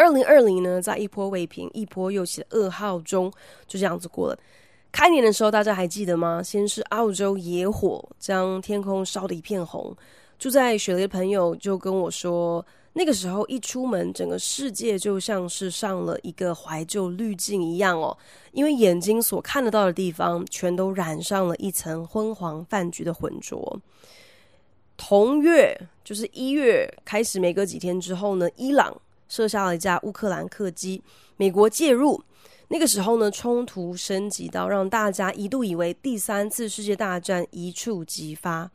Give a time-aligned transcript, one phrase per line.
[0.00, 3.30] 二零二零呢，在一波未平，一波又起的噩耗中，
[3.66, 4.38] 就这样子过了。
[4.90, 6.42] 开年的时候，大家还记得吗？
[6.42, 9.94] 先是澳洲野火将天空烧得一片红，
[10.38, 18.16] 住在雪梨的朋友就跟我说，那个时候一出门，整个世界就像是上了一个怀旧滤镜一样哦，
[18.52, 23.78] 因为眼睛所看得到的地方，全都染上了一层昏黄泛橘的浑浊。
[24.96, 28.98] 同月，就是一月开始，没隔几天之后呢，伊朗
[29.30, 31.02] 射下了一架乌克兰客机，
[31.38, 32.22] 美国介入。
[32.68, 38.70] 那个时候呢，冲突升级到让大家一度以为第三次世界大战一触即发。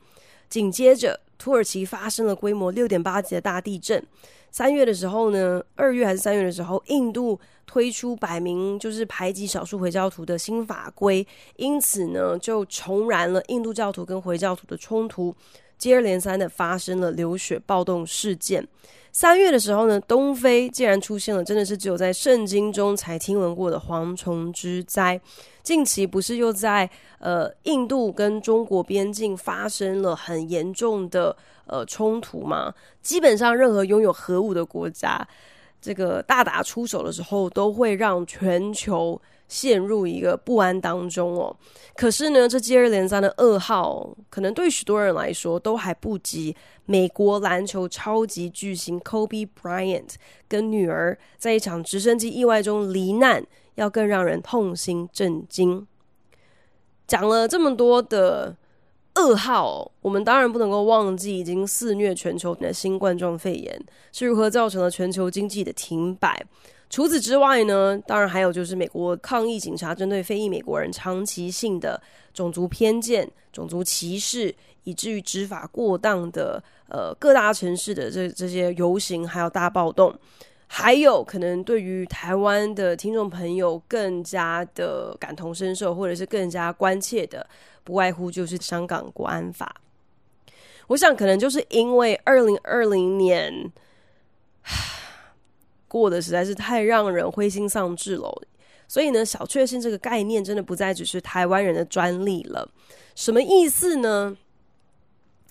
[0.49, 4.03] 紧接着，土耳其发生了规模六点八级的大地震。
[4.51, 11.25] 三月的时候呢，二月还是三月的时候，印度推出百名就是排挤少数回教徒的新法规，
[11.57, 15.35] 因此呢，就重燃了印度教徒跟回教徒的冲突，
[15.77, 18.67] 接二连三的发生了流血暴动事件。
[19.11, 25.19] 三月的时候呢，东非竟然出现了，真的是只有在圣经中才听闻过的蝗虫之灾。
[25.63, 32.73] 近期不是又在呃印度跟中国边境发生了很严重的呃冲突吗？
[33.01, 35.25] 基本上任何拥有核武的国家，
[35.81, 41.55] 这个大打出手的时候，都会让全球陷入一个不安当中哦。
[41.95, 50.15] 可是呢，这接二连三的噩耗，可能对许多人来说都还不及美国篮球超级巨星 Kobe Bryant
[50.47, 55.87] 跟女儿在一场直升机意外中罹难要更让人痛心震惊。
[57.07, 58.57] 讲了这么多的
[59.13, 63.79] 噩耗，我们当然不能够忘记已经肆虐全球的新冠状肺炎
[64.11, 66.43] 是如何造成了全球经济的停摆。
[66.87, 71.99] 除此之外呢，当然还有就是美国抗议警察针对非裔美国人长期性的
[72.33, 74.53] 种族偏见、种族歧视，
[74.83, 80.13] 以至于执法过当的呃各大城市的这这些游行还有大暴动，
[80.67, 87.45] 还有可能对于台湾的听众朋友更加的感同身受，或者是更加关切的，
[87.83, 89.75] 不外乎就是香港国安法。
[90.87, 93.71] 我想可能就是因为二零二零年。
[95.87, 98.41] 过得实在是太让人灰心丧志了，
[98.87, 102.67] 所以呢，小确幸这个概念真的不再只是台湾人的专利了。
[103.15, 104.35] 什么意思呢？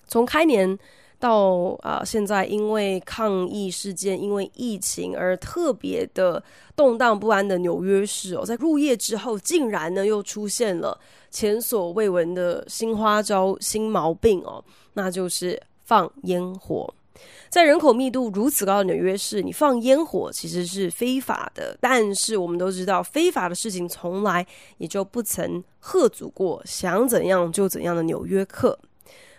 [0.07, 0.77] 从开年
[1.17, 6.43] 到啊、现在因为抗议事件、因为疫情而特别的
[6.75, 10.99] 动荡不安的纽约市哦，在入夜之后，竟然呢又出现了
[11.31, 14.63] 前所未闻的新花招、新毛病哦，
[14.93, 16.93] 那就是放烟火。
[17.49, 21.77] 在人口密度如此高的纽约市，你放烟火其实是非法的。
[21.79, 24.45] 但是我们都知道，非法的事情从来
[24.77, 28.77] 也就不曾喝阻过想怎样就怎样的纽约客。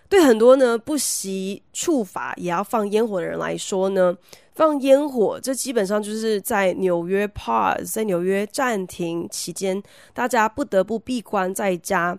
[0.08, 4.16] 对很多呢不惜触法也要放烟火的人来说呢，
[4.54, 9.82] 放烟火这基本上就是在纽约 pause，在纽约暂停期间，
[10.14, 12.16] 大家不得不闭关在家，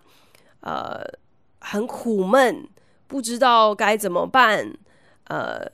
[0.60, 1.02] 呃，
[1.60, 2.68] 很苦闷，
[3.06, 4.70] 不知道该怎么办。
[5.28, 5.70] 呃，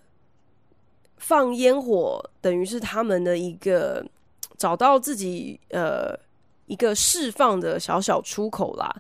[1.17, 4.05] 放烟火等于是他们的一个
[4.57, 6.13] 找到自己呃
[6.67, 8.95] 一个释放的小小出口啦。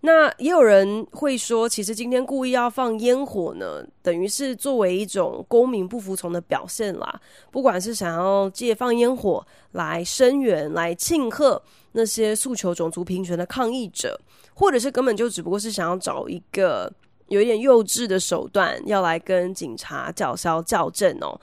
[0.00, 7.20] 那也有人会说，其实今天故意要放烟火呢，等于是作为一种公民不服从的表现啦。
[7.50, 11.60] 不管是想要借放烟火来声援、来庆贺
[11.90, 14.16] 那些诉求种族平权的抗议者，
[14.54, 16.92] 或者是根本就只不过是想要找一个。
[17.28, 21.38] 有一点幼稚的手段要来跟警察叫嚣较真哦，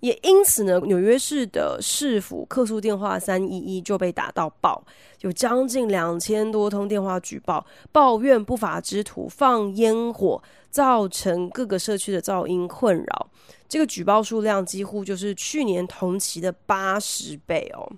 [0.00, 4.84] 也因此呢，纽约市的市府客诉电话三一一就被打到爆，
[5.22, 13.30] 有将近两千多通电话举报，抱怨不法之徒放烟火造成各个社区的噪音困扰，
[13.66, 17.90] 这个举报数量几乎就是去年同期的八十倍哦。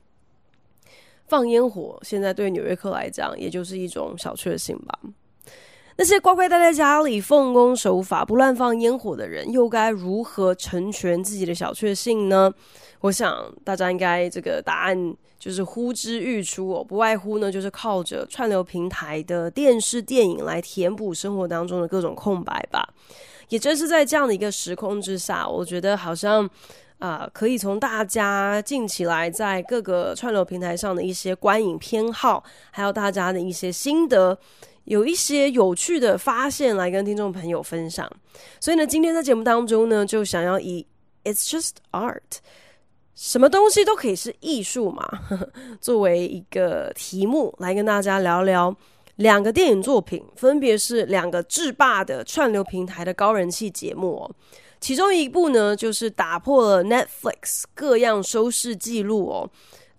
[1.27, 4.99] 放烟火现在对纽约客来讲，也就是一种小确幸吧。
[5.97, 12.51] 那些乖乖待在家里奉公守法、不乱放烟火的人，又该如何成全自己的小确幸呢？
[13.01, 22.89] 我想大家应该这个答案就是呼之欲出哦，不外乎呢就是靠着串流平台的电视、电影来填补生活当中的各种空白吧。
[23.49, 26.49] 也正是在这样的一个时空之下，我觉得好像
[26.99, 34.39] 啊、可以从大家近期来在各个串流平台上的一些观影偏好，还有大家的一些心得，
[34.85, 38.11] 有一些有趣的发现来跟听众朋友分享。
[38.61, 40.87] 所以呢，今天在节目当中呢，就想要以
[41.25, 42.39] "It's just art"，
[43.15, 45.07] 什么东西都可以是艺术嘛，
[45.81, 48.75] 作为一个题目来跟大家聊聊
[49.17, 54.31] 两个电影作品，分别是两个制霸的串流平台的高人气节目哦。
[54.81, 59.51] 其中一部呢，就是打破了 Netflix 各样收视记录哦。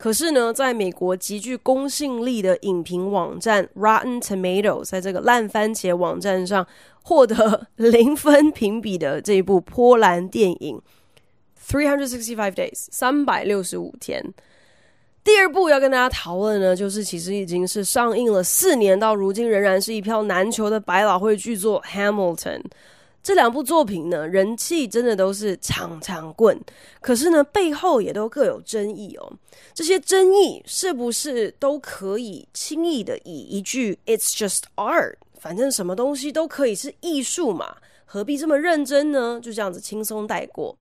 [0.01, 6.65] 可是呢，在美国极具公信力的影评网站 Rotten Tomatoes，在这个烂番茄网站上
[7.03, 10.81] 获得零分评比的这一部波兰电影
[11.71, 14.33] 《Three Hundred Sixty Five Days》三百六十五天。
[15.23, 22.59] 第二部要跟大家讨论呢，就是其实已经是上映了四年，到如今仍然是一票难求的百老汇巨作《Hamilton》。
[23.23, 26.59] 这两部作品呢，人气真的都是场场棍，
[26.99, 29.31] 可是呢，背后也都各有争议哦。
[29.73, 39.39] 这些争议是不是都可以轻易的以一句 “It's just art”，反正什么东西都可以是艺术嘛，何必这么认真呢？
[39.43, 40.75] 就这样子轻松带过。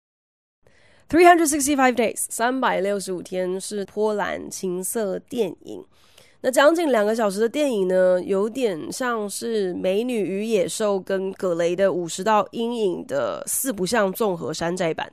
[1.09, 5.83] Three hundred sixty-five days，三百六十五天是波兰情色电影。
[6.41, 15.11] 那将近两个小时的电影呢，有点像是《美女与野兽》跟葛雷的《五十道阴影》的四不像综合山寨版。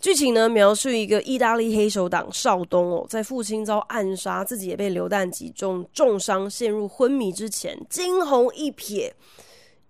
[0.00, 9.10] 剧情呢，描述一个意大利黑手党少东哦，在父亲遭暗杀，自己也被流弹击中重伤，陷入昏迷之前，惊鸿一瞥。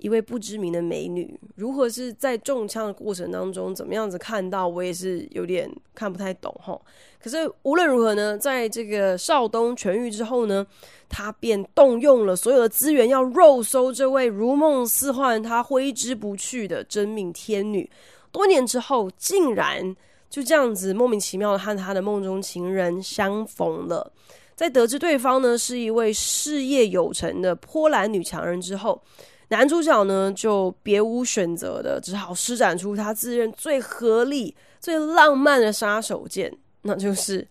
[0.04, 6.78] 一位不知名的美女，如何是在中枪的过程当中怎么样子看到，我也是有点看不太懂哈。
[7.18, 10.66] 可是无论如何呢，在这个少东痊愈之后呢，
[11.08, 17.90] 他便动用了所有的资源要肉搜这位如梦似幻、他挥之不去的真命天女。
[18.30, 19.96] 多年之后，竟然
[20.28, 24.12] 就这样子莫名其妙的和他的梦中情人相逢了。
[24.54, 29.02] 在得知对方呢是一位事业有成的波兰女强人之后。
[29.48, 36.50] 男主角呢，就别无选择的，只好施展出他自认最合理、最浪漫的杀手锏，
[36.82, 37.46] 那就是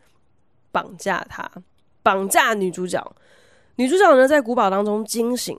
[0.71, 1.49] 绑架她，
[2.01, 3.15] 绑架女主角。
[3.75, 5.57] 女主角呢，在古堡当中惊醒，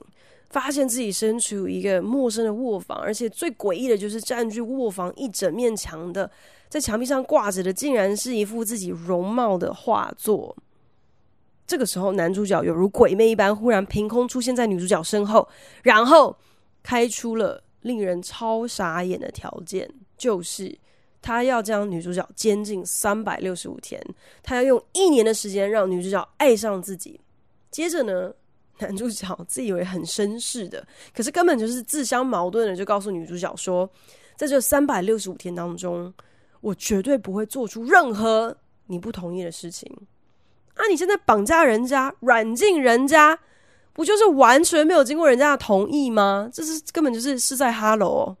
[0.49, 6.29] 发现自己身处一个陌生的卧房，而且最诡异的就是占据卧房一整面墙的，
[6.69, 10.55] 在墙壁上挂着的，竟然是一幅自己容貌的画作。
[11.67, 15.47] 这个时候，男主角犹如鬼魅一般，忽然凭空出现在女主角身后，
[15.81, 16.35] 然后
[16.83, 20.77] 开出了令人超傻眼的条件，就是
[21.21, 23.99] 他要将女主角监禁三百六十五天，
[24.43, 27.19] 他要用一年的时间让女主角爱上自己。
[27.71, 28.31] 接着呢，
[28.77, 33.89] 男主角自以为很绅士的，可是根本就是自相矛盾的，就告诉女主角说，
[34.35, 36.13] 在这三百六十五天当中，
[36.61, 39.91] 我绝对不会做出任何你不同意的事情。
[40.75, 40.87] 啊！
[40.89, 43.39] 你现在绑架人家、软禁人家，
[43.93, 46.49] 不就是完全没有经过人家的同意吗？
[46.53, 48.37] 这是根本就是是在哈喽哦。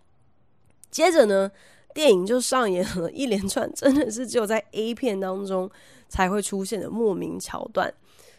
[0.91, 1.49] 接着呢，
[1.93, 5.71] 电影就上演了一连串真的是只有在 A 片当中
[6.09, 7.93] 才会出现的莫名桥段，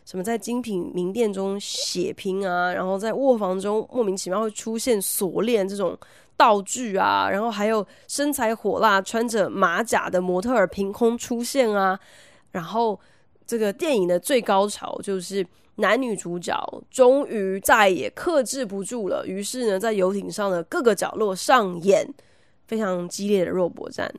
[0.05, 5.99] 什么在精品名店中血拼啊，然后在卧房中莫名其妙会出现锁链这种
[6.37, 11.99] 道具啊，然后还有身材火辣、穿着马甲的模特儿凭空出现啊，
[12.51, 13.01] 然后。
[13.47, 22.07] 这个电影的最高潮就是男女主角终于再也克制不住了，于是呢，在游艇上的各个角落上演
[22.67, 24.13] 非常激烈的肉搏战。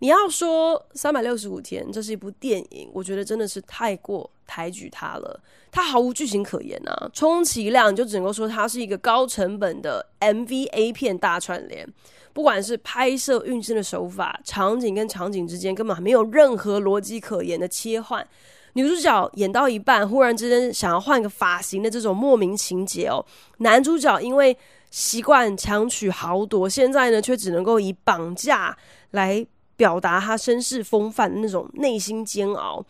[0.00, 5.40] 你要说三百六十五天，这是一部电影，我觉得真的是太过抬举它了。
[5.70, 11.88] 它毫无剧情可言啊，充其量就只能够说它是一个高成本的 MVA 片大串联。
[12.34, 18.26] 不管是拍摄运镜的手法，场景跟场景之间根本没有任何逻辑可言的切换。
[18.74, 23.24] 女主角演到一半，忽然之间想要换个发型的这种莫名情节哦。
[23.58, 24.54] 男主角因为
[24.90, 28.76] 习惯强取豪夺，现在呢却只能够以绑架
[29.12, 32.84] 来表达他绅士风范的那种内心煎熬。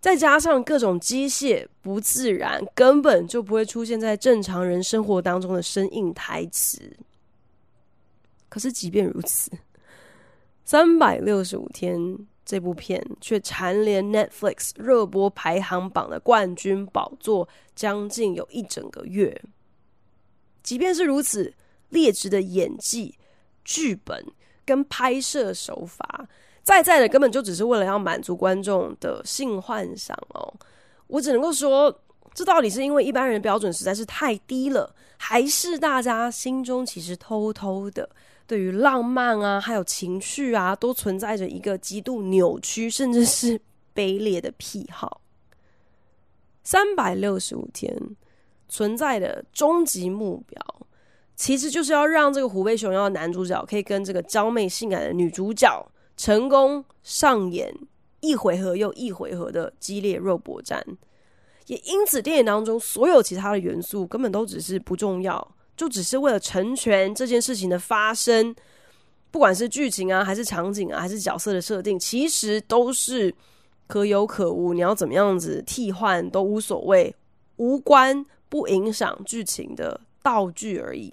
[0.00, 6.96] 再加上各种机械不自然，根本就不会出现在正常人生活当中的生硬台词。
[8.50, 9.50] 可是，即便如此，
[10.64, 19.40] 三百六十五天这部片却蝉联 Netflix 热播排行榜的冠军宝座将近有一整个月。
[20.62, 21.54] 即便是如此，
[21.90, 23.16] 劣质的演技、
[23.64, 24.26] 剧本
[24.64, 26.28] 跟拍摄手法，
[26.62, 30.52] 在在的根本就只是为了要满足观众的性幻想哦。
[31.06, 32.02] 我只能够说，
[32.34, 38.10] 这到底是因为一般人的标准实在是太低了，还是大家心中其实偷偷的？
[38.50, 43.56] 对于浪漫啊，还有情绪啊，都存在着一个极度扭曲，甚至是
[43.94, 45.20] 卑劣的癖好。
[46.64, 47.96] 三百六十五天
[48.68, 50.60] 存在的终极目标，
[51.36, 57.72] 其实就是要让这个虎背熊腰的男主角可以跟这个娇媚性感的女主角成功上演
[58.18, 60.84] 一回合又一回合的激烈肉搏战。
[61.66, 68.54] 也因此，电影当中所有其他的元素根本都只是不重要，就只是为了成全这件事情的发生。
[69.30, 73.34] 不管是剧情啊，还是场景啊，还是角色的设定，其实都是。
[73.86, 77.12] 可有可无，你要怎么样子替换都无所谓，
[77.56, 81.12] 无关不影响剧情的道具而已。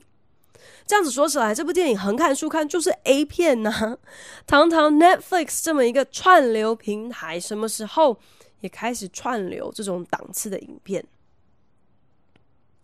[0.86, 3.98] 这样子说起来，这部电影横看竖看就是 A 片呐、
[4.46, 8.20] 堂堂 Netflix 这么一个串流平台，什么时候
[8.60, 11.04] 也开始串流这种档次的影片？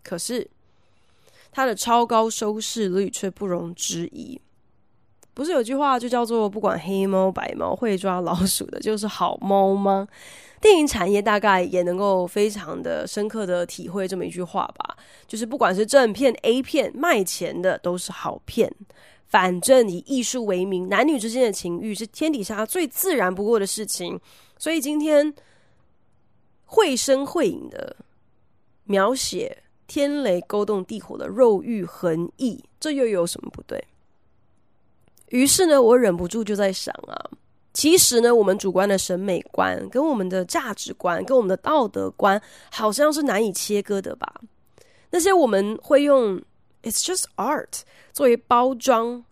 [0.01, 0.49] 可是
[1.53, 4.39] 它的超高收视率却不容置疑。
[5.33, 10.07] 不是有句话就叫做“不管黑猫白猫，会抓老鼠的就是好猫”吗？
[10.61, 14.95] 电影产业大概也能够非常的深刻的体会这么一句话吧。
[15.27, 18.71] 就是不管是正片、A 片，卖钱的都是好片。
[19.25, 24.19] 反正以艺术为名，男女之间的情欲是天底下最自然不过的事情。
[24.59, 25.33] 所以今天
[26.65, 27.95] 绘声绘影的
[28.83, 29.62] 描写
[29.93, 33.79] 天雷勾动地火的肉欲横溢，这又有什么不对？
[35.29, 37.29] 于是呢，我忍不住就在想啊，
[37.75, 44.41] 其实呢，我们主观的审美观跟我们的价值观跟我们的道德观好像是难以切割的吧？
[45.11, 46.41] 那些我们会用
[46.81, 47.81] "It's just art"
[48.13, 49.23] 作为包装，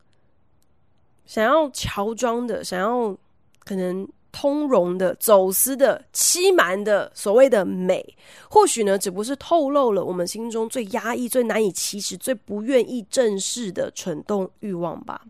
[1.26, 3.18] 想要乔装的，想要
[3.66, 8.18] 可能通融的、走私的、欺瞒的所谓的美，
[8.50, 15.22] 或许呢，只不过是透露了我们心中最压抑、最难以启齿、最不愿意正视的蠢动欲望吧。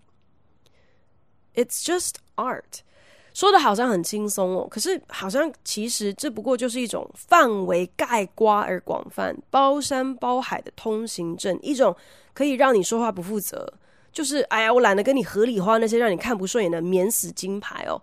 [1.53, 2.79] It's just art，
[3.34, 11.96] 说的好像很轻松哦，可是好像其实这不过就是一种范围盖瓜而广泛、包山包海的通行证，一种
[12.34, 13.67] 可以让你说话不负责，
[14.13, 18.01] 就是哎呀，我懒得跟你合理化那些让你看不顺眼的免死金牌哦。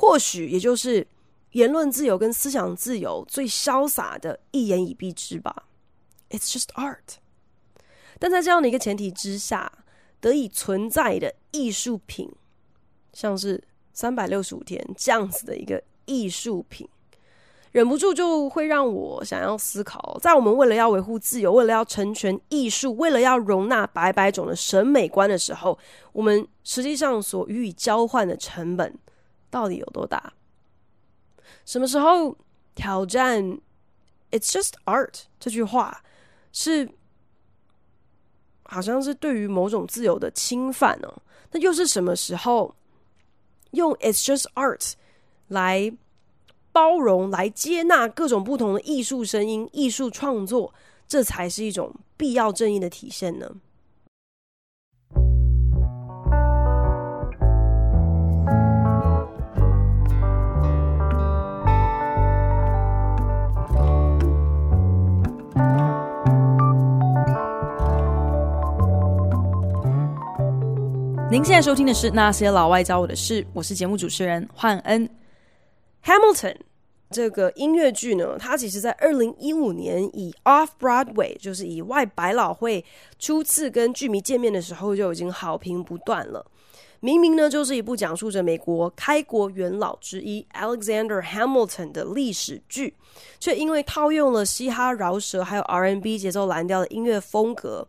[0.00, 1.04] 或许也就是
[1.50, 5.64] 言论自由跟思想自由最潇洒的一言以蔽之吧。
[6.30, 7.16] It's just art，
[8.20, 9.72] 但在这样的一个前提之下，
[10.20, 12.30] 得以存在的艺术品。
[13.12, 13.60] 像是
[13.92, 16.88] 三百六十五天这样子的一个艺术品，
[17.72, 25.76] 忍不住就会让我想要思考，在我们为了要维护自由，为了要成全艺术，为了要容纳百百种的审美观的时候，
[26.12, 28.96] 我们实际上所予以交换的成本
[29.50, 30.32] 到底有多大？
[31.64, 32.36] 什么时候
[32.74, 33.42] 挑战
[34.30, 36.02] “It's just art” 这句话
[36.52, 36.88] 是
[38.64, 41.22] 好像是对于某种自由的侵犯呢？
[41.50, 42.74] 那又是什么时候？
[43.72, 44.92] 用 "It's just art"
[45.48, 45.92] 来
[46.72, 50.72] 包容、来接纳各种不同的艺术声音、艺术创作，
[51.06, 53.50] 这才是一种必要正义的体现呢？
[71.30, 75.06] 您现在收听的是《那些老外教我的事》，我是节目主持人焕恩。
[76.02, 76.56] Hamilton
[77.10, 82.82] 这个音乐剧呢，它其实在二零一五年以 Off Broadway，就是以外百老汇
[83.18, 86.46] 初次跟剧迷见面的时候就已经好评不断了。
[87.00, 92.94] 明明呢，就是一部讲述着美国开国元老之一 Alexander Hamilton 的历史剧，
[93.38, 97.86] 却因为套用了嘻哈饶舌还有 R&B 节奏蓝调的音乐风格。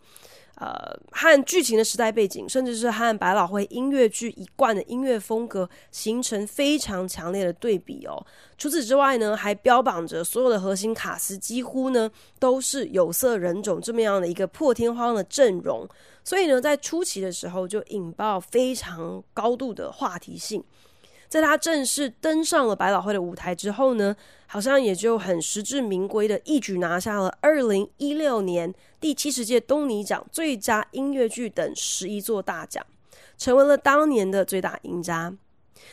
[0.59, 8.21] 呃，和剧情的时代背景，甚至是和百老汇音乐剧一贯的音乐风格形成非常强烈的对比哦。
[8.57, 15.87] 除此之外呢，还标榜着所有的核心卡司几乎呢都是有色人种这么样的一个破天荒的阵容，
[16.25, 20.61] 所以呢，在初期的时候就引爆非常高度的话题性。
[21.29, 24.15] 在他正式登上了百老汇的舞台之后呢，
[24.47, 32.83] 好像也就很实至名归的一举拿下了二零一六年第七十届东尼奖最佳音乐剧等十一座大奖，
[33.37, 35.31] 成为了当年的最大赢家。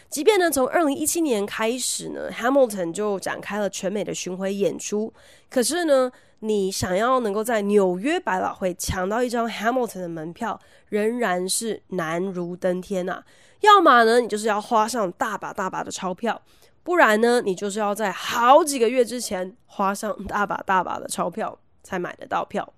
[0.09, 5.13] 即便呢，从二零一七年开始呢，Hamilton 就展开了全美的巡回演出，
[5.51, 13.25] 可是呢，你想要能够在纽约百老汇抢到一张 Hamilton 的门票，仍然是难如登天呐、啊。
[13.61, 16.41] 要么呢，你就是要花上大把大把的钞票，
[16.83, 22.73] 不然呢，你就是要在好几个月之前花上大把大把的钞票才买得到票。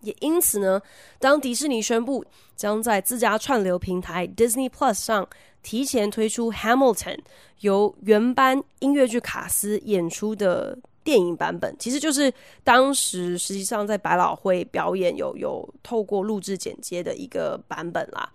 [0.00, 0.80] 也因此呢，
[1.18, 2.24] 当迪士尼宣布
[2.56, 5.28] 将在自家串流平台 Disney Plus 上
[5.62, 7.16] 提前推出《Hamilton》，
[7.60, 12.32] 由原班音乐剧卡司演出的电影版本，其实就是
[12.64, 18.30] 当时实际上在百老汇表演有有透过录制剪接的一个版本啦。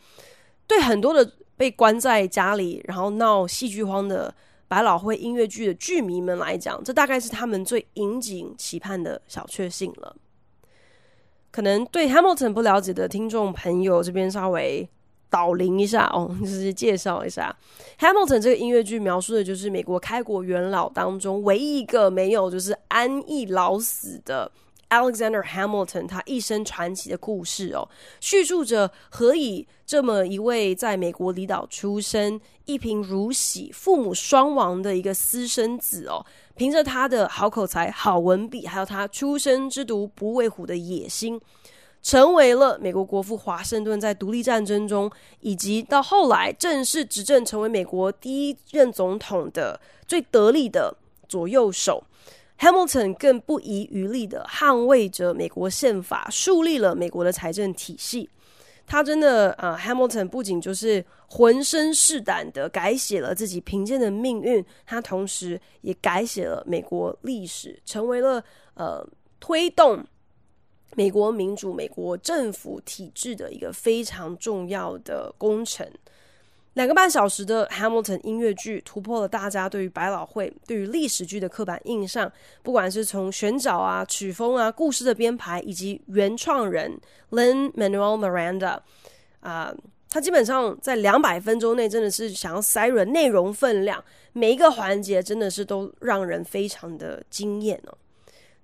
[0.67, 4.33] 对很多的被关在家里然后闹戏剧荒的
[4.67, 10.15] 百老汇音乐剧的剧迷们来讲，这大概是他们最引颈期盼的小确幸了。
[11.55, 14.85] 可能对 Hamilton 不了解的听众朋友，这边稍微
[15.29, 17.55] 导聆一下哦， 就是介绍一下。
[17.97, 24.51] Hamilton 这个音乐剧，描述的就是美国开国元老当中唯一一个没有就是安逸老死的
[24.89, 27.87] Alexander Hamilton，他一生传奇的故事哦，
[28.19, 36.25] 叙述着何以这么一位在美国离岛出生、一贫如洗、父母双亡的一个私生子哦。
[36.55, 41.41] 凭着他的好口才、好文笔，还有他出生之毒不畏虎的野心，
[42.01, 45.11] 成为了美国国父华盛顿在独立战争中，
[45.41, 50.95] 以及到后来正式执政成为美国第一任总统的最得力的
[51.27, 52.03] 左右手。
[52.59, 58.29] Hamilton 更不遗余力的捍卫着美国宪法，树立了美国的财政体系。
[58.87, 68.43] 他真的，啊，Hamilton 不仅就是浑身是胆的改写了自己贫贱的命运，他同时也改写了美国历史，成为了
[68.75, 69.03] 呃
[69.39, 70.05] 推动
[70.95, 75.89] 美国民主、美国政府体制的一个非常重要的工程。
[76.75, 82.29] 两个半小时的 Hamilton 音乐剧突破了大家对于百老汇、对于历史剧的刻板印象。
[82.61, 86.99] 不管是从选角啊、曲风啊、故事的编排，以及原创人
[87.31, 88.77] Lin-Manuel Miranda
[89.39, 89.73] 啊，
[90.09, 94.03] 他基本上在两百分钟内真的是想要塞入内容分量，
[94.33, 97.97] 每一个环节真的是都让人非常的惊艳哦。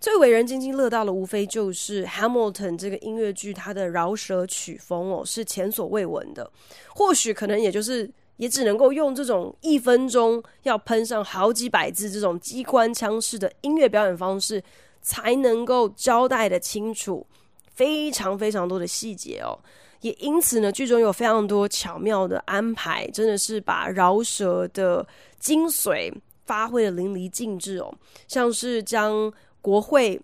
[0.01, 6.51] 最为人津津乐道的，无非就是《Hamilton》这个音乐剧，它的饶舌曲风哦，是前所未闻的。
[6.89, 14.61] 或许可能也就是，也只能够用这种一分钟要喷上好几百字这种机关枪式的音乐表演方式，
[15.03, 17.23] 才能够交代得清楚
[17.71, 19.53] 非常非常多的细节哦。
[20.01, 25.07] 也因此呢，剧中有非常多巧妙的安排，真的是把饶舌的
[25.39, 26.11] 精髓
[26.43, 27.93] 发挥得淋漓尽致哦，
[28.27, 29.31] 像是将。
[29.61, 30.19] 国会，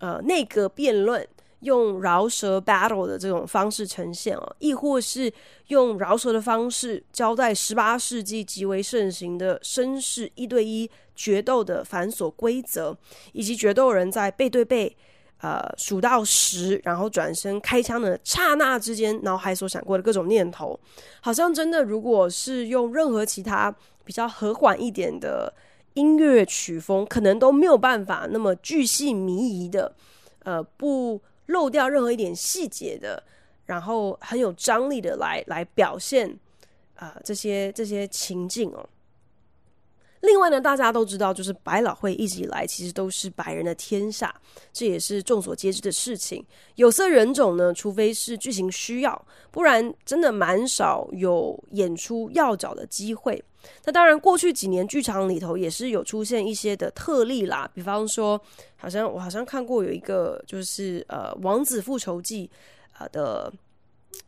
[0.00, 1.26] 呃，内阁辩论
[1.60, 5.30] 用饶舌 battle 的这种方式呈现哦，亦或是
[5.66, 12.96] 用饶舌的方式交代十八世纪极为盛行的绅士一对一决斗的繁琐规则，
[13.32, 14.96] 以及决斗人在背对背，
[15.40, 20.78] 呃，数到十，然后转身开枪的刹那之间，脑海所闪过的各种念头，
[21.20, 23.74] 好像真的，如果是用任何其他
[24.04, 25.52] 比较和缓一点的。
[25.98, 29.92] 音乐曲风可能都没有办法那么巨细靡遗的，
[30.44, 33.22] 呃，不漏掉任何一点细节的，
[33.66, 36.38] 然后很有张力的来来表现
[36.94, 38.88] 啊、这些这些情境哦。
[40.20, 44.34] 另外呢，大家都知道，就是百老汇一直以来其实都是白人的天下，
[44.72, 46.44] 这也是众所皆知的事情。
[46.74, 53.42] 有色人种呢，除非是剧情需要，不然真的蛮少有演出要角的机会。
[53.84, 58.40] 那当然，过去几年剧场里头也是有出现一些的特例啦，比方说，
[58.76, 62.50] 好像我好像看过有一个就是呃《王子复仇记》
[63.02, 63.52] 啊的。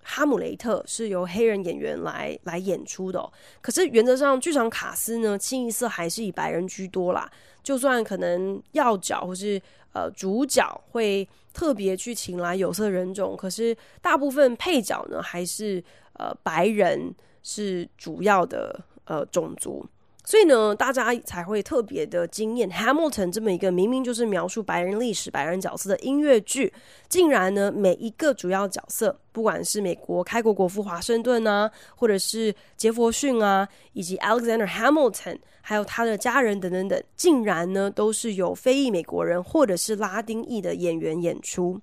[0.03, 7.31] 哈姆雷特是由黑人演员来来演出的，可是原则上剧场卡司呢，清一色还是以白人居多啦。
[7.63, 9.61] 就算可能要角或是
[9.93, 15.83] 呃主角会特别去请来有色人种，可是大部分配角呢还是
[16.15, 19.87] 呃白人是主要的呃种族。
[20.31, 22.71] 所以呢，大家才会特别的惊艳。
[22.71, 26.73] Hamilton 这么一个明明就是描述白人历史、白人角色的音乐剧，
[27.09, 41.81] 竟然呢，每一个主要角色，不管是美国开国国父华盛顿啊，或者是杰佛逊啊，以及 Alexander Hamilton，还有他的家人等等等，竟然呢，都是由非裔美国人或者是拉丁裔的演员演出。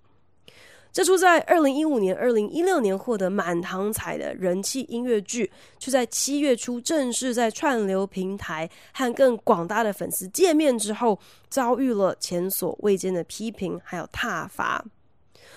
[0.97, 14.83] 这出在二零一五年、二零一六年获得满堂彩的人气音乐剧，却在七月初正式在串流平台和更广大的粉丝见面之后，遭遇了前所未见的批评还有挞伐。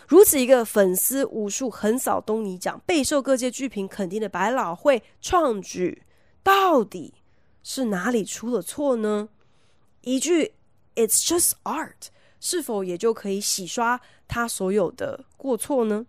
[0.06, 6.02] 如此一个粉丝无数、横扫东尼奖、备受各界剧评肯定的百老汇创举，
[6.42, 7.14] 到底
[7.62, 9.30] 是哪里出了错呢？
[10.02, 10.52] 一句
[10.96, 12.08] “It's just art”。
[12.42, 14.00] 是否也就可以洗刷
[14.30, 16.06] 他所有的过错呢？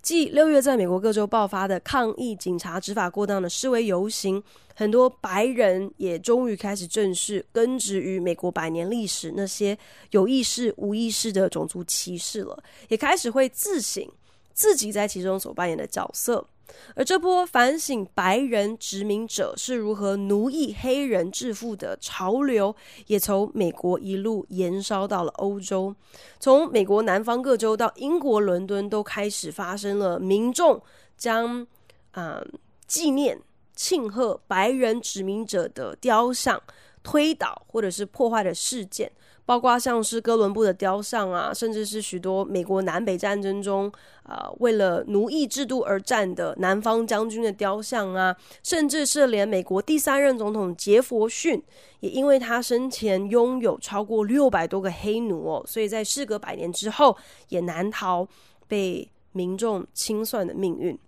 [0.00, 4.42] 继六月在美国各州爆发的抗议警察执法过当的示威游行，
[4.74, 9.76] 很多白人也终于开始正视根植于美国百年历史那些
[10.12, 14.08] 有意识无意识的种族歧视了，也开始会自省
[14.54, 16.48] 自己在其中所扮演的角色。
[16.94, 22.74] 而这波反省白人殖民者是如何奴役黑人致富的潮流，
[23.06, 25.94] 也从美国一路延烧到了欧洲。
[26.38, 30.82] 从美国南方各州到英国伦敦，都开始发生了民众
[31.16, 31.66] 将
[32.12, 32.42] 啊
[32.86, 33.40] 纪念、
[33.74, 36.62] 庆贺白人殖民者的雕像
[37.02, 39.10] 推倒或者是破坏的事件。
[39.46, 43.90] 包括像是哥伦布的雕像啊，甚至是许多美国南北战争中，
[44.24, 51.62] 呃，为了奴役制度而战的南方将军的雕像啊，甚至是连美国第三任总统杰佛逊，
[52.00, 57.16] 也因为他生前拥有超过六百多个黑奴哦，所以在事隔百年之后，
[57.48, 58.26] 也难逃
[58.66, 60.98] 被民众清算的命运。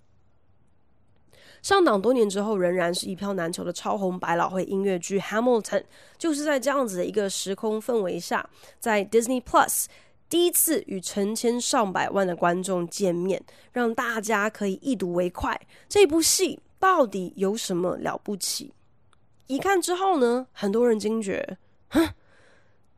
[1.62, 5.80] 上档多年之后，仍然是一票难求的超红百老汇音乐剧《Hamilton》，
[6.16, 9.86] 就是在这样子的一个时空氛围下，在 Disney Plus
[10.28, 13.42] 第一次与成千上百万的观众见面，
[13.72, 15.60] 让大家可以一睹为快。
[15.88, 18.72] 这部戏到底有什么了不起？
[19.46, 22.08] 一看之后呢，很多人惊觉，哼，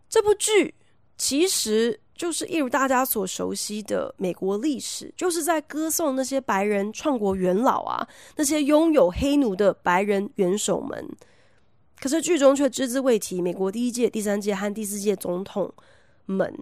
[0.08, 0.74] 这部剧
[1.16, 2.00] 其实。
[2.20, 8.06] 就是一如大家所熟悉的美国历史，就是在歌颂那些白人创国元老啊，
[8.36, 11.08] 那些拥有黑奴的白人元首们。
[11.98, 15.72] 可是剧中却只字未提美国第一届、第三届和第四届总统
[16.26, 16.54] 们，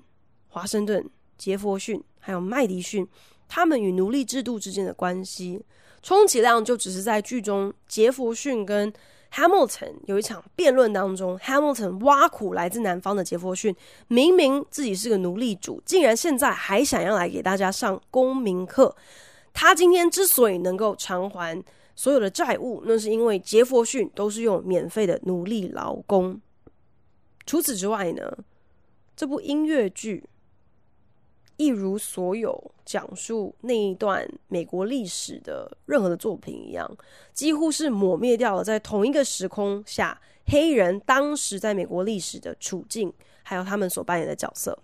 [0.47, 1.05] 华盛顿、
[1.37, 3.05] 杰佛逊还有麦迪逊，
[3.49, 5.61] 他们与奴隶制度之间的关系。
[6.01, 8.93] 充其量就只是在剧中杰佛逊跟
[9.33, 13.75] Hamilton 有一场辩论当中，Hamilton 挖苦来自南方的杰佛逊，
[14.09, 18.95] 明明自己是个奴隶主，竟然现在还想要来给大家上公民课。
[19.53, 21.63] 他今天之所以能够偿还
[21.95, 26.41] 所有的债务，那是因为杰佛逊都是用免费的奴隶劳工。
[27.47, 28.37] 除此之外呢，
[29.15, 30.25] 这部音乐剧。
[31.59, 36.91] 一如所有讲述那一段美国历史的任何的作品一样，
[37.35, 44.79] 几乎是抹灭掉了在同一个时空下黑人当时在美国历史的处境，还有他们所扮演的角色。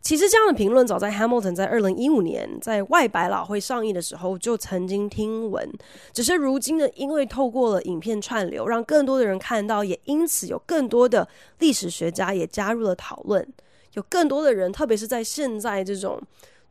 [0.00, 5.70] 其实这样的评论早在《Hamilton》在二零一五年在外百老汇上映的时候就曾经听闻，
[6.12, 11.28] 只是如今呢，因为透过了影片串流，让更多的人看到，也因此有更多的
[11.58, 13.46] 历史学家也加入了讨论。
[13.94, 16.20] 有更多的人，特别是在现在这种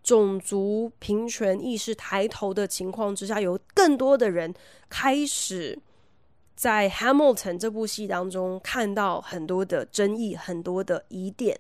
[0.04, 4.54] 种族平权意识抬头的情况之下，有更多的人
[4.90, 5.78] 开始
[6.56, 11.58] 在《Hamilton》这部戏当中看到很多的争议、很多的疑点。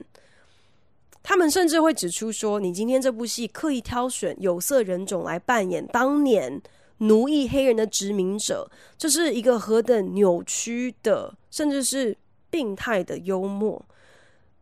[1.21, 6.61] 他们甚至会指出说：“你今天这部戏刻意挑选有色人种来扮演当年
[6.97, 12.17] 奴役黑人的殖民者，这是一个何等扭曲的，甚至是
[12.49, 13.81] 病态的幽默。”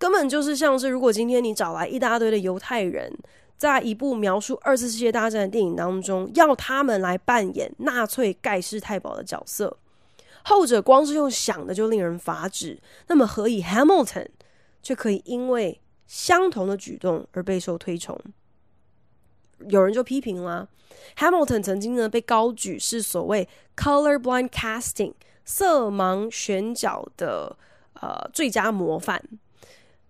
[0.02, 3.16] 根本就是像是，如果今天你找来一大堆的犹太人，
[3.56, 9.78] 在一部描述二次世界大战的电影当中，要他们来扮演纳粹盖世太保的角色，
[10.44, 14.30] 后者光是用想的就令人发指，那么何以 Hamilton
[14.82, 18.20] 却可以因为相同的举动而备受推崇？
[19.70, 20.68] 有人就批评啦
[21.20, 25.14] ，Hamilton 曾经呢被高举是所谓 colorblind casting
[25.46, 27.56] 色盲选角的
[28.02, 29.24] 呃最佳模范。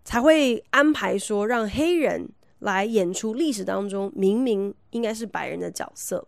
[0.04, 6.26] 才会安排说让黑人来演出历史当中明明应该是白人的角色，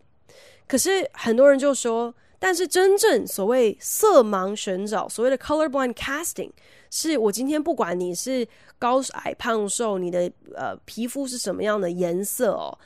[0.66, 6.50] 可是很多人就说，但是真正所谓色盲选角，所谓的 colorblind casting，
[6.90, 8.46] 是我今天不管你是
[8.78, 12.76] 高矮胖瘦，你的呃皮肤是什么样的颜色哦，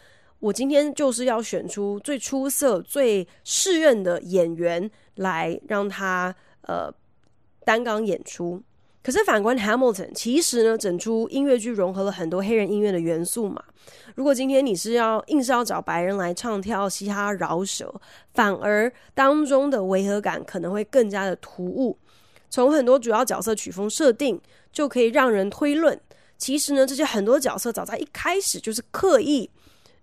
[0.40, 6.92] 我今天就是要选出最出色、最适任的演员来让他呃
[7.64, 8.62] 担纲演出。
[9.02, 13.62] 可是反观 Hamilton，其实呢，整出音乐剧融合了很多黑人音乐的元素嘛。
[14.14, 17.94] 如果今天你是要硬是要找白人来唱跳嘻哈饶舌，
[18.34, 21.96] 反而当中的违和感可能会更加的突兀。
[22.50, 24.38] 从很多主要角色曲风设定，
[24.72, 25.98] 就可以让人推论，
[26.36, 29.48] 其实呢，这些很多角色早在一开始就是刻意，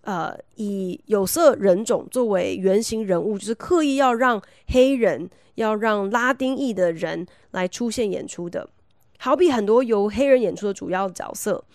[0.01, 8.69] 呃，以有色人种作为原型人物，就是刻意要让黑人、要让拉丁裔的人来出现演出的。
[9.25, 11.65] 好比很多由黑人演出的主要角色，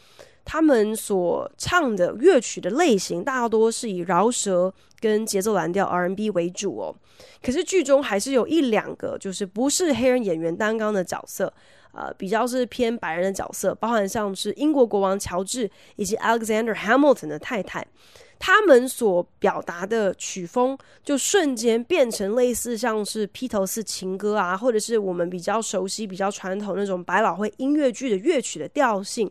[0.45, 6.95] 他们所唱的乐曲的类型大多是以饶舌跟节奏蓝调 R N B 为主哦。
[7.43, 11.53] 可是剧中还是有一两个就是不是黑人演员担纲的角色，
[11.93, 17.87] 呃，比较是偏白人的角色，包含像是英国国王乔治以及 Alexander Hamilton 的太太。
[18.39, 29.31] 他们所表达的曲风就瞬间变成类似像是披头士情歌啊，或者是我们比较熟悉、比较传统那种百老汇音乐剧的乐曲的调性。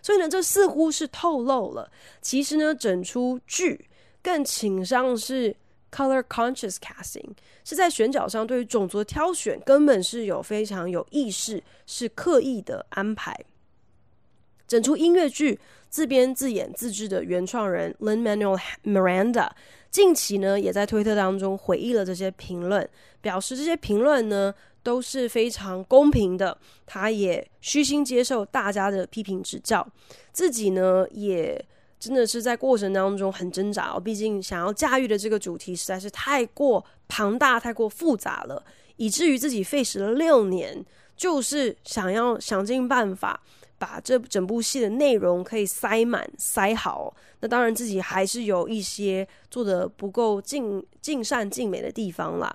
[0.00, 3.88] 所以呢，这似乎是透露了，其实呢，整出剧
[4.22, 5.54] 更倾向是
[5.90, 7.30] color conscious casting，
[7.64, 13.38] 是在选角上对于种族的挑选根本是有非常有意识，是刻意的安排。
[14.66, 19.48] 整出音乐剧自编自演自制的原创人 Lin-Manuel Miranda，
[19.90, 22.86] 近期呢也在推特当中回忆了这些评论，
[23.22, 29.86] 表示这些评论呢都是非常公平的，他也虚心接受大家的批评指教，
[30.32, 31.64] 自己呢也
[31.98, 38.64] 真的是在过程当中很挣扎哦，毕竟想要驾驭的这个主题实在是太过庞大、太过复杂了，
[38.96, 40.84] 以至于自己费时了六年，
[41.16, 43.40] 就是想要想尽办法。
[43.80, 52.52] 把这整部戏的内容可以塞满塞好，那当然自己还是有一些做得不够尽尽善尽美的地方啦。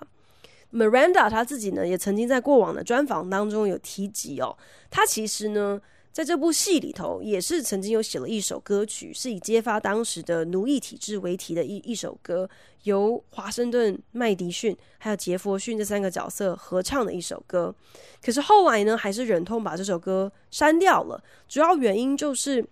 [0.70, 4.54] Miranda 他自己呢，也曾经在过往的专访当中有提及哦，
[4.90, 5.80] 他其实呢。
[6.14, 12.48] 在这部戏里头，也是曾经有写了一首歌曲，是以揭发当时的奴役体制为题的一一首歌，
[12.84, 17.74] 由华盛顿、麦迪逊还有杰佛逊这三个角色合唱的一首歌。
[18.22, 21.20] 可是后来呢，还是忍痛把这首歌删掉了。
[21.48, 22.64] 主要原因就是，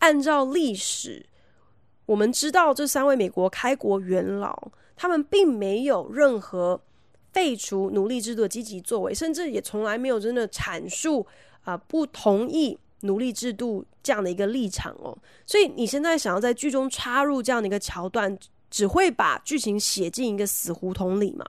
[0.00, 1.24] 按照历史，
[2.04, 6.78] 我们知道这三位美国开国元老，他们并没有任何
[7.32, 11.26] 废除奴隶制度的积极作为，甚至也从来没有真的阐述
[11.62, 12.78] 啊、不同意。
[13.02, 18.36] 奴隶制度这样的一个立场哦，所以你现在想要在剧中插入这样的一个桥段，
[18.70, 21.44] 只会把剧情写进一个死胡同里嘛？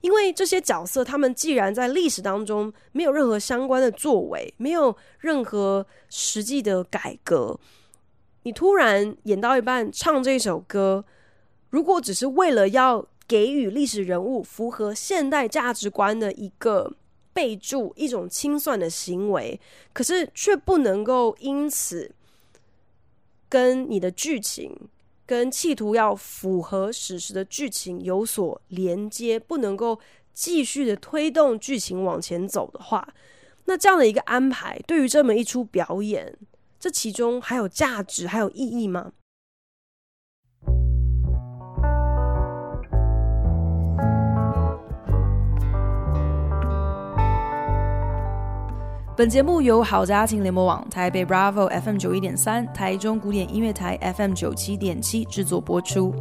[0.00, 7.58] 因为这些角色他们既然在历史当中没有任何相关的作为，没有任何实际的改革，
[8.44, 11.04] 你突然演到一半唱这首歌，
[11.70, 16.94] 如果只是为了要给予历史人物符合现代价值观的一个。
[17.38, 19.60] 备注一种清算的行为，
[19.92, 22.10] 可是却不能够因此
[23.48, 24.76] 跟你的剧情、
[25.24, 30.00] 跟企图要符合史实的剧情有所连接，不能够
[30.34, 33.14] 继续的推动剧情往前走的话，
[33.66, 36.36] 那这样的一个安排，对于这么一出表演，
[36.80, 39.12] 这其中还有价值，还有意义吗？
[49.18, 56.14] 本节目由好家庭联盟网、台北 Bravo FM 九一点三、台中古典音乐台 FM 九七点七制作播出。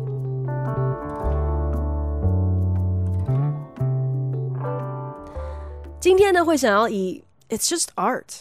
[5.99, 8.39] 今天呢，会想要以 "It's just art"，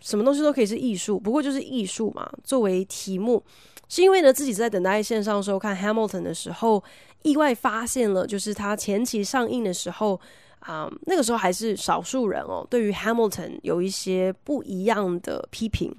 [0.00, 3.40] 什么东西都可以是艺术，不过就是艺术嘛，作为题目，
[3.88, 6.82] 是因为呢，自己在等待线上收看 Hamilton 的时候，
[7.22, 10.20] 意外发现了，就是它前期上映的时候。
[10.64, 15.94] 啊那个时候还是少数人哦，对于 Hamilton 有一些不一样的批评，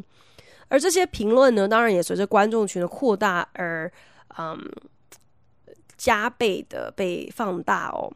[0.70, 3.92] 而这些评论呢，当然也随着观众群的扩大而
[4.40, 4.60] 嗯
[5.98, 8.12] 加倍的被放大哦。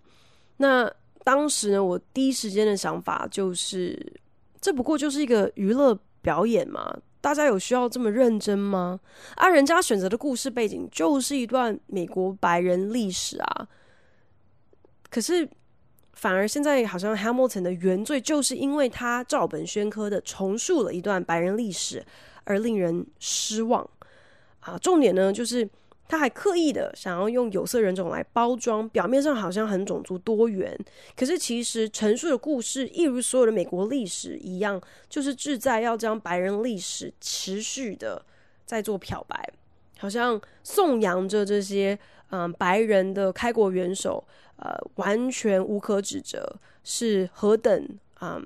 [0.57, 0.91] 那
[1.23, 4.11] 当时呢，我第一时间的想法就是，
[4.59, 8.99] 这不过就是一个娱乐表演嘛，大家有需要这么认真吗？
[9.35, 13.67] 啊，人家选择的故事背景就是一段美国白人历史啊，
[15.11, 15.47] 可是。
[16.19, 22.05] 反而现在好像 Hamilton 的原罪就是因为他照本宣科的重述了一段白人历史
[22.43, 23.89] 而令人失望
[24.59, 24.77] 啊！
[24.79, 25.65] 重点呢就是
[26.09, 30.77] 他还刻意的想要用有色人种来包装，表面上好像很种族多元，
[31.15, 38.21] 可是其实陈述的故事一如所有的美国历史一样，就是志在要将白人历史持续的
[38.65, 39.49] 在做漂白，
[39.99, 41.97] 好像颂扬着这些
[42.31, 44.21] 嗯白人的开国元首。
[44.61, 47.87] 呃，完全无可指责，是何等
[48.21, 48.45] 嗯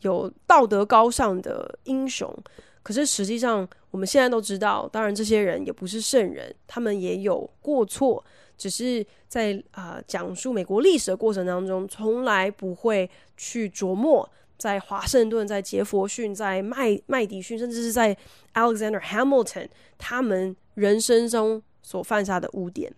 [0.00, 2.34] 有道德高尚的英雄。
[2.82, 8.24] 可是实际上，我们现在都知道，当然这些人也不是圣人，他们也有过错，
[8.56, 18.16] 只是在啊、讲述美国历史的过程当中，从来不会去琢磨在华盛顿、在杰佛逊、在麦麦迪逊，甚至是在
[18.54, 19.68] Alexander Hamilton
[19.98, 22.90] 他们人生中所犯下的污点。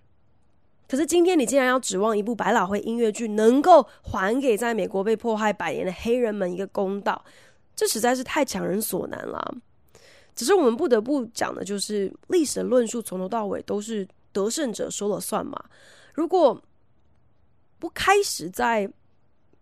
[0.93, 7.25] 可是今天你竟然要指望一部百老汇音乐剧能够还给在美国被迫害百年的黑人们一个公道，
[7.75, 9.55] 这实在是太强人所难了。
[10.35, 15.59] 只是我们不得不讲的就是，历史的论述从头到尾都是得胜者说了算嘛。
[16.13, 16.63] 如果
[17.79, 18.87] 不开始在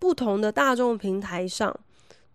[0.01, 1.73] 不同的大众平台上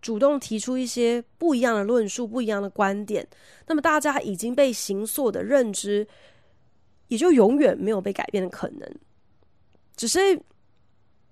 [0.00, 3.28] 主动提出一些不一样的论述、不一样的观点，
[3.66, 6.08] 那么大家已经被形塑的认知，
[7.08, 8.90] 也就永远没有被改变的可能。
[9.96, 10.40] 只是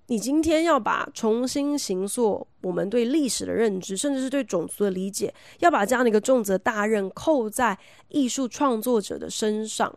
[0.06, 9.96] 你今天要把重新形塑我们对历史的认知，甚至是对种族的理解，要把这样的一个重责大任扣在艺术创作者的身上，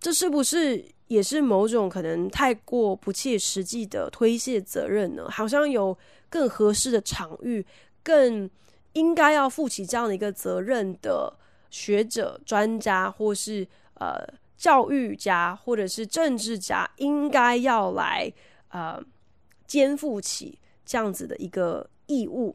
[0.00, 5.28] 这是不是也是某种可能太过不切实际的推卸责任呢？
[5.30, 5.96] 好像有
[6.28, 7.64] 更合适的场域。
[8.04, 8.50] 更
[8.94, 11.32] 应该要负起这样的一个责任的
[11.70, 14.26] 学者、专家，或是呃
[14.62, 18.32] 教育家，或者是政治家，应该要来
[18.68, 19.02] 呃
[19.66, 22.54] 肩负起这样子的一个义务。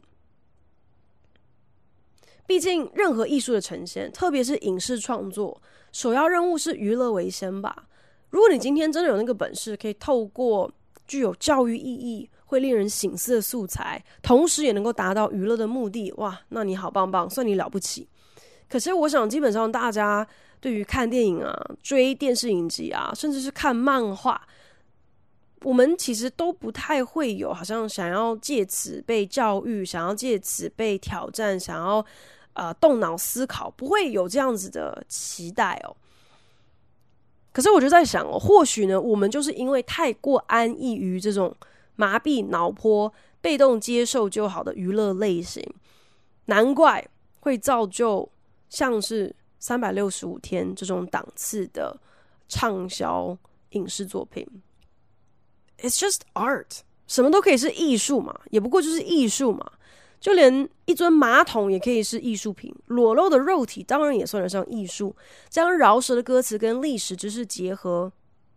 [2.46, 5.60] 毕竟，任何艺术的呈现，特别是影视创作，
[5.92, 7.86] 首要任务是娱乐为先吧。
[8.30, 10.72] 如果你今天真的有那个本事，可以透过
[11.06, 12.30] 具有教育意义。
[12.46, 18.08] 会令人醒思的素材，同时也能够达到娱乐的目的，哇，那你好棒棒，算你了不起。
[18.70, 20.26] 可是我想，基本上大家
[20.60, 24.40] 对于看电影啊、追电视影集啊，甚至是看漫画，
[25.62, 32.04] 我们其实都不太会有，好像想要借此被教育，想要借此被挑战，想要
[32.52, 35.96] 呃动脑思考，不会有这样子的期待哦。
[37.52, 41.54] 可是我就在想哦，或许呢，我们就是因为太过安逸于这种。
[42.00, 45.60] 麻痹脑波、被动接受就好的娱乐类型，
[46.44, 47.04] 难怪
[47.40, 48.30] 会造就
[48.68, 51.98] 像是三百六十五天这种档次的
[52.48, 53.36] 畅销
[53.70, 54.46] 影视作品。
[55.78, 59.72] It's just art，什么都可以是艺术嘛，也不过就是艺术嘛。
[60.20, 65.14] 就连一尊马桶也可以是艺术品，裸露的肉体当然也算得上艺术。
[65.48, 68.12] 将饶舌的歌词跟历史知识结合，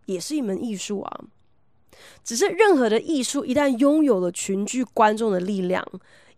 [0.06, 1.20] 也是一门艺术啊。
[2.24, 5.86] 只是任何的艺术一旦拥有了群聚观众的力量，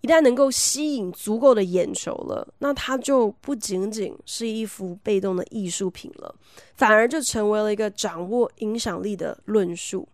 [0.05, 6.35] 一旦能够吸引足够的眼球了，那它就不仅仅是一幅被动的艺术品了，
[6.77, 10.07] 反而就成为了一个掌握影响力的论述。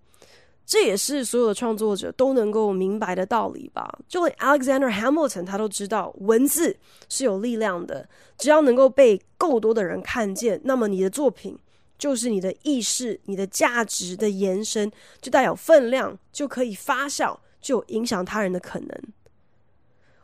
[0.64, 3.98] 这也是所有的创作者都能够明白的道理吧？
[4.07, 6.76] 就连 Alexander Hamilton 他都知道，文字
[7.09, 11.59] 是有力量的，只要能够被够多的人看见，那么你的作品。
[11.98, 14.88] 就是你的意识、你的价值的延伸，
[15.20, 18.88] 就带有分量，就可以发酵，就有影响他人的可能。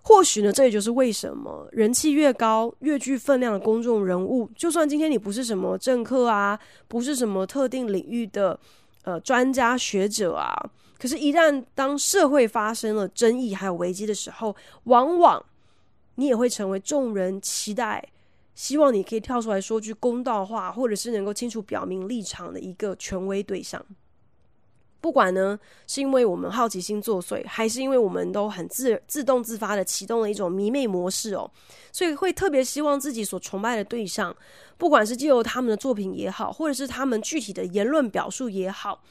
[0.08, 8.56] 或许呢，这也就是为什么人气越高、越具分量的公众人物，就算今天你不是什么政客啊，不是什么特定领域的
[9.02, 10.54] 呃专家学者啊，
[10.96, 15.44] 可是，一旦当社会发生了争议还有危机的时候，往往
[16.14, 18.08] 你也会成为众人期待。
[18.54, 23.84] 希望你可以跳出来说句公道话，或者是能够清楚表明立场的一个权威对象。
[25.00, 31.50] 不管呢，是因为我们好奇心作祟，还是因为我们都很自自动自发的启动了一种迷妹模式哦，
[31.92, 34.34] 所以会特别希望自己所崇拜的对象，
[34.76, 39.02] 不管是借由他们的作品也好，或者是他们具体的言论表述也好，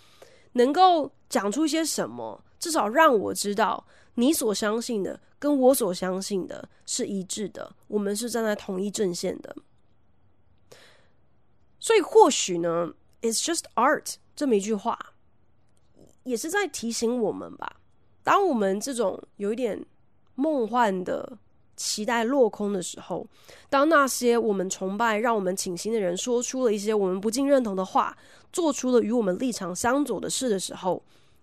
[0.53, 3.85] 能够讲出一些什么，至少让我知道。
[4.17, 9.53] 你所相信的跟我所相信的是一致的，我们是站在同一阵线的。
[11.81, 14.97] 所以或许呢，“It's just art” 这么一句话，
[16.25, 17.77] 也是在提醒我们吧。
[18.23, 19.83] 当我们这种有一点
[20.35, 21.37] 梦幻的
[21.75, 23.25] 期待落空的时候，
[23.69, 28.17] 当那些我们崇拜、让我们倾心的人说出了一些我们不尽认同的话，
[28.51, 31.01] 做出了与我们立场相左的事的时候，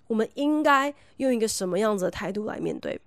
[0.09, 2.95] 我们应该用一个什么样子的态度来面对《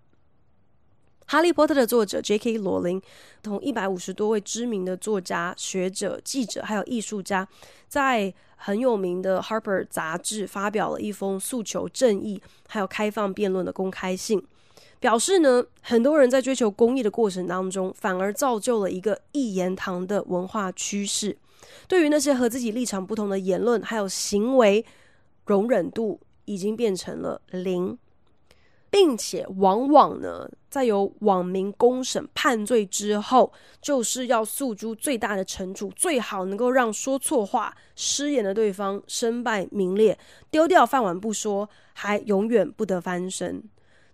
[1.28, 2.60] 哈利波特》的作者 J.K.
[2.60, 3.02] 罗琳，
[3.42, 7.48] 同一百五十多位知名的作家、学者、记者，还有艺术家，
[7.88, 14.42] 在很有名的《Harper》杂志发表了一封诉求正义还有开放辩论的公开信，
[15.00, 21.36] 表示呢，很多人在追求公益的过程当中，反而造就了一个一言堂的文化趋势，
[21.88, 24.86] 对于那些和自己立场不同的言论还有行为，
[25.46, 26.20] 容忍度。
[26.48, 27.98] 已经变成了零，
[28.96, 40.18] 并且往往呢，在由网民公审判罪之后，就是要诉诸最大的惩处，最好能够让说错话、失言的对方身败名裂，
[40.50, 43.62] 丢掉饭碗不说，还永远不得翻身。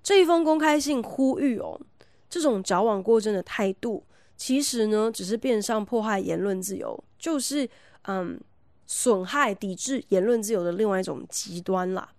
[0.02, 1.80] 这一封公开信呼吁哦，
[2.28, 4.04] 这种矫枉过正的态度，
[4.36, 7.70] 其实呢，只是变相迫害言论自由，就是
[8.08, 8.40] 嗯，
[8.88, 12.10] 损害、抵制言论自由的另外一种极端啦。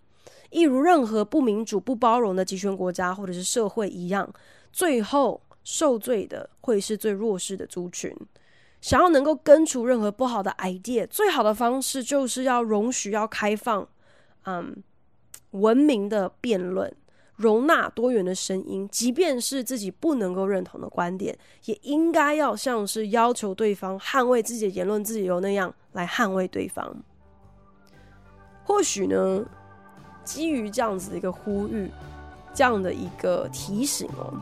[0.52, 4.32] 一如任何不民主、不包容的集权国家或者是社会一样，
[4.70, 8.14] 最后受罪的会是最弱势的族群。
[8.80, 13.88] 想要能够根除任何不好的 idea，最好的方式就是要容许、要开放，
[14.44, 14.82] 嗯，
[15.52, 16.92] 文明的辩论，
[17.36, 27.04] 容纳多元的声音，即便是自己不能够认同的观点，也应该要像是要求对方捍卫自己的言论自由那样来捍卫对方。
[28.64, 29.44] 或许呢，
[30.24, 31.90] 基于这样子的一个呼吁，
[32.54, 34.32] 这样的一个提醒哦，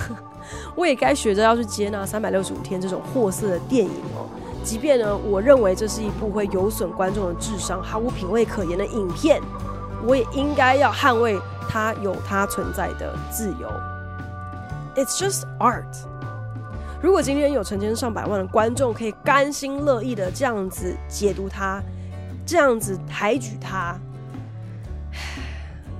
[0.76, 4.28] 我也该学着要去接纳《三百六十五天》这种货色的电影哦。
[4.62, 9.40] 即便呢，我认为这是一部会有损观众的智商、毫无品味可言的影片，
[10.06, 11.38] 我也应该要捍卫
[11.68, 13.72] 它有它存在的自由。
[14.96, 16.04] It's just art。
[17.02, 21.80] 如果今天有成千上百万的观众可以甘心乐意的这样子解读它，
[22.44, 23.98] 这样子抬举它，